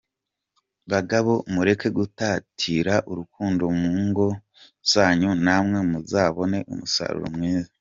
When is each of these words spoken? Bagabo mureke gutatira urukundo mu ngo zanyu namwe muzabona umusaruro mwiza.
Bagabo 0.91 1.33
mureke 1.53 1.87
gutatira 1.97 2.93
urukundo 3.11 3.63
mu 3.79 3.91
ngo 4.07 4.27
zanyu 4.91 5.31
namwe 5.45 5.79
muzabona 5.89 6.57
umusaruro 6.71 7.27
mwiza. 7.35 7.69